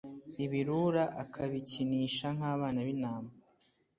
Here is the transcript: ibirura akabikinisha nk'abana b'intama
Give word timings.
ibirura 0.45 1.03
akabikinisha 1.23 2.27
nk'abana 2.35 2.79
b'intama 2.85 3.31